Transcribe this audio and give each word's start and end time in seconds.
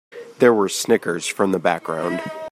There 0.39 0.51
were 0.53 0.67
snickers 0.67 1.27
from 1.27 1.51
the 1.51 1.59
background. 1.59 2.23